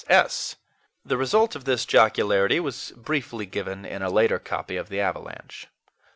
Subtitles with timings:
[0.07, 0.07] S.
[0.25, 0.55] S."
[1.05, 5.67] The result of this jocularity was briefly given in a later copy of the AVALANCHE.